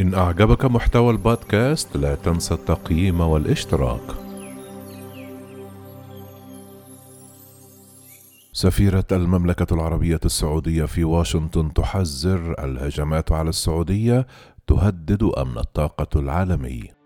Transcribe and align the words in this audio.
إن 0.00 0.14
أعجبك 0.14 0.64
محتوى 0.64 1.10
البودكاست 1.10 1.96
لا 1.96 2.14
تنسى 2.14 2.54
التقييم 2.54 3.20
والاشتراك. 3.20 4.00
سفيرة 8.52 9.04
المملكة 9.12 9.74
العربية 9.74 10.20
السعودية 10.24 10.84
في 10.84 11.04
واشنطن 11.04 11.72
تحذر 11.72 12.64
الهجمات 12.64 13.32
على 13.32 13.48
السعودية 13.48 14.26
تهدد 14.66 15.22
أمن 15.22 15.58
الطاقة 15.58 16.20
العالمي. 16.20 16.99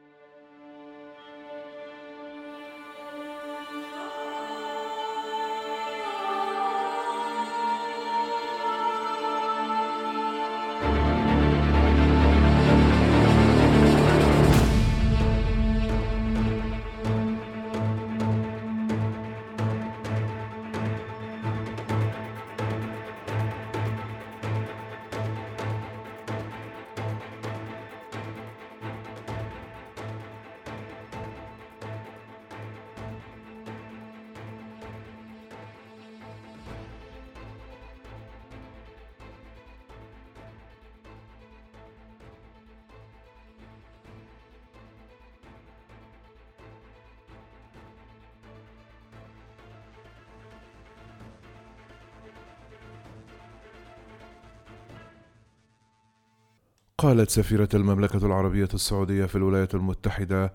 قالت 57.04 57.30
سفيرة 57.30 57.68
المملكة 57.74 58.26
العربية 58.26 58.68
السعودية 58.74 59.26
في 59.26 59.36
الولايات 59.36 59.74
المتحدة 59.74 60.52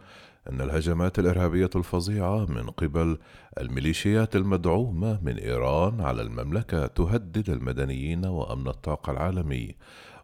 أن 0.49 0.61
الهجمات 0.61 1.19
الإرهابية 1.19 1.69
الفظيعة 1.75 2.45
من 2.45 2.69
قبل 2.69 3.17
الميليشيات 3.59 4.35
المدعومة 4.35 5.19
من 5.23 5.37
إيران 5.37 6.01
على 6.01 6.21
المملكة 6.21 6.87
تهدد 6.87 7.49
المدنيين 7.49 8.25
وأمن 8.25 8.67
الطاقة 8.67 9.11
العالمي. 9.11 9.75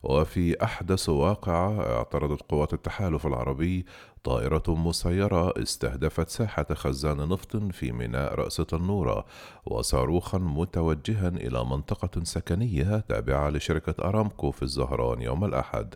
وفي 0.05 0.63
أحدث 0.63 1.09
واقعة 1.09 1.97
اعترضت 1.97 2.41
قوات 2.49 2.73
التحالف 2.73 3.27
العربي 3.27 3.85
طائرة 4.23 4.63
مسيرة 4.67 5.53
استهدفت 5.61 6.29
ساحة 6.29 6.65
خزان 6.73 7.17
نفط 7.29 7.55
في 7.57 7.91
ميناء 7.91 8.33
رأس 8.35 8.55
تنورة 8.55 9.25
وصاروخا 9.65 10.37
متوجها 10.37 11.27
إلى 11.27 11.65
منطقة 11.65 12.23
سكنية 12.23 12.99
تابعة 12.99 13.49
لشركة 13.49 14.07
أرامكو 14.07 14.51
في 14.51 14.63
الزهران 14.63 15.21
يوم 15.21 15.45
الأحد. 15.45 15.95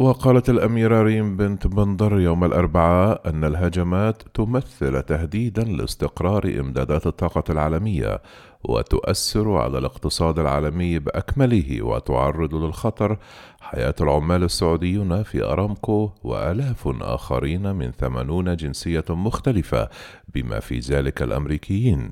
وقالت 0.00 0.50
الأميرة 0.50 1.02
ريم 1.02 1.36
بنت 1.36 1.66
بندر 1.66 2.20
يوم 2.20 2.44
الأربعاء 2.44 3.28
أن 3.28 3.44
الهجمات 3.44 4.22
تمثل 4.34 5.02
تهديدا 5.02 5.64
لاستقرار 5.64 6.44
إمدادات 6.60 7.06
الطاقة 7.06 7.44
العالمية 7.50 8.22
وتؤثر 8.64 9.56
على 9.56 9.78
الاقتصاد 9.78 10.38
العالمي 10.38 10.98
بأكمله 10.98 11.82
وتعرض 11.82 12.54
للخطر 12.54 13.18
حياة 13.60 13.94
العمال 14.00 14.44
السعوديون 14.44 15.22
في 15.22 15.44
أرامكو 15.44 16.10
وآلاف 16.24 16.88
آخرين 17.00 17.74
من 17.74 17.90
ثمانون 17.90 18.56
جنسية 18.56 19.04
مختلفة 19.10 19.88
بما 20.34 20.60
في 20.60 20.78
ذلك 20.78 21.22
الأمريكيين. 21.22 22.10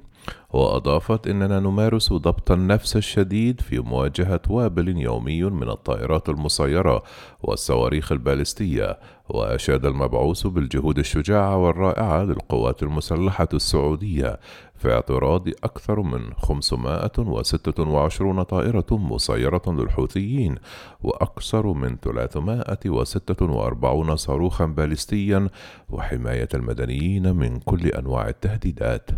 وأضافت 0.50 1.26
إننا 1.26 1.60
نمارس 1.60 2.12
ضبط 2.12 2.50
النفس 2.50 2.96
الشديد 2.96 3.60
في 3.60 3.78
مواجهة 3.78 4.40
وابل 4.48 4.98
يومي 4.98 5.42
من 5.42 5.68
الطائرات 5.68 6.28
المسيرة 6.28 7.02
والصواريخ 7.42 8.12
البالستية 8.12 8.98
وأشاد 9.28 9.86
المبعوث 9.86 10.46
بالجهود 10.46 10.98
الشجاعة 10.98 11.56
والرائعة 11.56 12.24
للقوات 12.24 12.82
المسلحة 12.82 13.48
السعودية 13.54 14.40
في 14.74 14.92
اعتراض 14.92 15.48
أكثر 15.48 16.00
من 16.00 16.34
526 16.34 18.42
طائرة 18.42 18.86
مسيرة 18.90 19.62
للحوثيين 19.66 20.54
وأكثر 21.02 21.66
من 21.66 21.96
346 21.96 24.16
صاروخا 24.16 24.66
بالستيا 24.66 25.48
وحماية 25.90 26.48
المدنيين 26.54 27.36
من 27.36 27.60
كل 27.60 27.86
أنواع 27.86 28.28
التهديدات. 28.28 29.10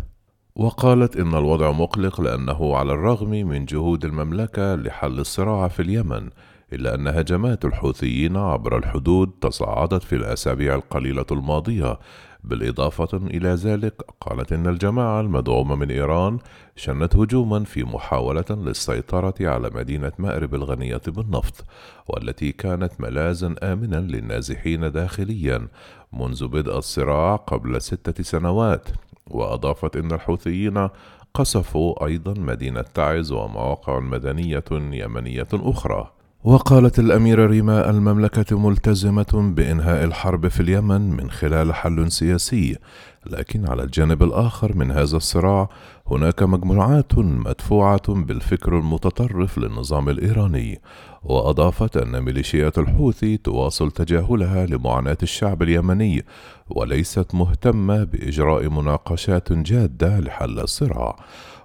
وقالت 0.59 1.17
إن 1.17 1.35
الوضع 1.35 1.71
مقلق 1.71 2.21
لأنه 2.21 2.75
على 2.75 2.93
الرغم 2.93 3.29
من 3.29 3.65
جهود 3.65 4.05
المملكة 4.05 4.75
لحل 4.75 5.19
الصراع 5.19 5.67
في 5.67 5.81
اليمن 5.81 6.29
إلا 6.73 6.95
أن 6.95 7.07
هجمات 7.07 7.65
الحوثيين 7.65 8.37
عبر 8.37 8.77
الحدود 8.77 9.31
تصاعدت 9.41 10.03
في 10.03 10.15
الأسابيع 10.15 10.75
القليلة 10.75 11.25
الماضية. 11.31 11.99
بالإضافة 12.43 13.17
إلى 13.17 13.49
ذلك 13.49 13.93
قالت 14.21 14.53
إن 14.53 14.67
الجماعة 14.67 15.21
المدعومة 15.21 15.75
من 15.75 15.91
إيران 15.91 16.37
شنت 16.75 17.15
هجوما 17.15 17.63
في 17.63 17.83
محاولة 17.83 18.45
للسيطرة 18.49 19.35
على 19.41 19.69
مدينة 19.75 20.11
مأرب 20.19 20.55
الغنية 20.55 21.01
بالنفط 21.07 21.65
والتي 22.07 22.51
كانت 22.51 22.91
ملاذا 22.99 23.55
آمنا 23.63 23.95
للنازحين 23.95 24.91
داخليا 24.91 25.67
منذ 26.13 26.47
بدء 26.47 26.77
الصراع 26.77 27.35
قبل 27.35 27.81
ستة 27.81 28.23
سنوات. 28.23 28.89
وأضافت 29.29 29.95
إن 29.95 30.11
الحوثيين 30.11 30.89
قصفوا 31.33 32.05
أيضا 32.05 32.33
مدينة 32.33 32.81
تعز 32.93 33.31
ومواقع 33.31 33.99
مدنية 33.99 34.63
يمنية 34.71 35.47
أخرى. 35.53 36.11
وقالت 36.43 36.99
الأميرة 36.99 37.45
ريما 37.45 37.89
المملكة 37.89 38.59
ملتزمة 38.59 39.53
بإنهاء 39.55 40.03
الحرب 40.03 40.47
في 40.47 40.59
اليمن 40.59 41.09
من 41.09 41.31
خلال 41.31 41.73
حل 41.73 42.11
سياسي، 42.11 42.77
لكن 43.25 43.69
على 43.69 43.83
الجانب 43.83 44.23
الآخر 44.23 44.77
من 44.77 44.91
هذا 44.91 45.17
الصراع 45.17 45.69
هناك 46.11 46.43
مجموعات 46.43 47.17
مدفوعة 47.17 48.13
بالفكر 48.13 48.77
المتطرف 48.77 49.57
للنظام 49.57 50.09
الإيراني، 50.09 50.81
وأضافت 51.23 51.97
أن 51.97 52.21
ميليشيات 52.21 52.77
الحوثي 52.77 53.37
تواصل 53.37 53.91
تجاهلها 53.91 54.65
لمعاناة 54.65 55.17
الشعب 55.23 55.61
اليمني، 55.61 56.25
وليست 56.69 57.35
مهتمة 57.35 58.03
بإجراء 58.03 58.69
مناقشات 58.69 59.53
جادة 59.53 60.19
لحل 60.19 60.59
الصراع. 60.59 61.15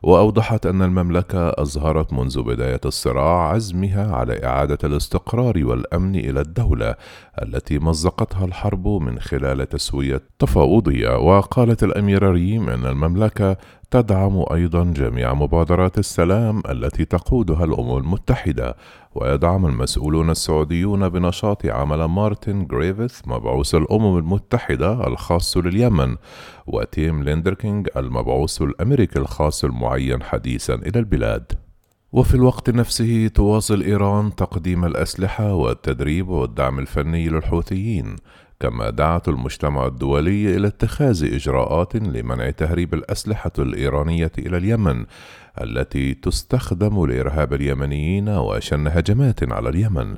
وأوضحت 0.03 0.67
أن 0.67 0.83
المملكة 0.83 1.49
أظهرت 1.49 2.13
منذ 2.13 2.43
بداية 2.43 2.81
الصراع 2.85 3.49
عزمها 3.49 4.17
على 4.17 4.45
إعادة 4.45 4.79
الاستقرار 4.85 5.65
والأمن 5.65 6.17
إلى 6.17 6.41
الدولة 6.41 6.95
التي 7.43 7.79
مزقتها 7.79 8.45
الحرب 8.45 8.89
من 8.89 9.19
خلال 9.19 9.69
تسوية 9.69 10.23
تفاوضية 10.39 11.19
وقالت 11.19 11.85
الاميره 11.85 12.31
ريم 12.31 12.69
أن 12.69 12.87
المملكة 12.87 13.57
تدعم 13.95 14.45
أيضا 14.53 14.85
جميع 14.85 15.35
مبادرات 15.35 15.99
السلام 15.99 16.63
التي 16.71 17.05
تقودها 17.05 17.65
الأمم 17.65 17.97
المتحدة 17.97 18.77
ويدعم 19.15 19.67
المسؤولون 19.67 20.31
السعوديون 20.31 21.09
بنشاط 21.09 21.67
عمل 21.67 22.05
مارتن 22.05 22.67
جريفيث 22.67 23.21
مبعوث 23.27 23.75
الأمم 23.75 24.19
المتحدة 24.19 25.07
الخاص 25.07 25.57
لليمن 25.57 26.17
وتيم 26.67 27.23
ليندركينج 27.23 27.89
المبعوث 27.97 28.63
الأمريكي 28.63 29.19
الخاص 29.19 29.65
المعين 29.65 30.23
حديثا 30.23 30.75
إلى 30.75 30.99
البلاد. 30.99 31.53
وفي 32.13 32.35
الوقت 32.35 32.71
نفسه 32.71 33.29
تواصل 33.29 33.83
إيران 33.83 34.35
تقديم 34.35 34.85
الأسلحة 34.85 35.55
والتدريب 35.55 36.29
والدعم 36.29 36.79
الفني 36.79 37.29
للحوثيين. 37.29 38.17
كما 38.61 38.91
دعت 38.91 39.29
المجتمع 39.29 39.87
الدولي 39.87 40.57
إلى 40.57 40.67
اتخاذ 40.67 41.35
إجراءات 41.35 41.97
لمنع 41.97 42.51
تهريب 42.51 42.95
الأسلحة 42.95 43.53
الإيرانية 43.59 44.33
إلى 44.39 44.57
اليمن 44.57 45.05
التي 45.61 46.15
تستخدم 46.15 47.07
لإرهاب 47.07 47.53
اليمنيين 47.53 48.29
وشن 48.29 48.87
هجمات 48.87 49.53
على 49.53 49.69
اليمن. 49.69 50.17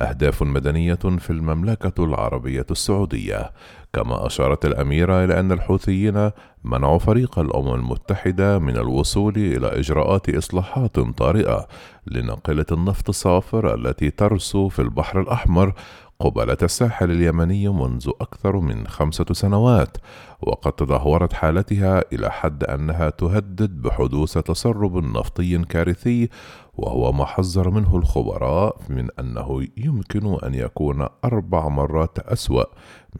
أهداف 0.00 0.42
مدنية 0.42 0.94
في 0.94 1.30
المملكة 1.30 2.04
العربية 2.04 2.66
السعودية. 2.70 3.52
كما 3.92 4.26
أشارت 4.26 4.66
الأميرة 4.66 5.24
إلى 5.24 5.40
أن 5.40 5.52
الحوثيين 5.52 6.30
منعوا 6.64 6.98
فريق 6.98 7.38
الأمم 7.38 7.74
المتحدة 7.74 8.58
من 8.58 8.76
الوصول 8.76 9.36
إلى 9.36 9.66
إجراءات 9.66 10.28
إصلاحات 10.28 11.00
طارئة 11.00 11.68
لناقلة 12.06 12.66
النفط 12.72 13.08
الصافر 13.08 13.74
التي 13.74 14.10
ترسو 14.10 14.68
في 14.68 14.82
البحر 14.82 15.20
الأحمر 15.20 15.72
قبالة 16.22 16.56
الساحل 16.62 17.10
اليمني 17.10 17.68
منذ 17.68 18.10
أكثر 18.20 18.56
من 18.56 18.86
خمسة 18.86 19.24
سنوات، 19.32 19.96
وقد 20.40 20.72
تدهورت 20.72 21.32
حالتها 21.32 22.04
إلى 22.12 22.30
حد 22.30 22.64
أنها 22.64 23.10
تهدد 23.10 23.82
بحدوث 23.82 24.38
تسرب 24.38 24.96
نفطي 24.96 25.64
كارثي، 25.64 26.28
وهو 26.74 27.12
ما 27.12 27.24
حذر 27.24 27.70
منه 27.70 27.96
الخبراء 27.96 28.76
من 28.88 29.08
أنه 29.20 29.66
يمكن 29.76 30.38
أن 30.44 30.54
يكون 30.54 31.06
أربع 31.24 31.68
مرات 31.68 32.18
أسوأ 32.18 32.64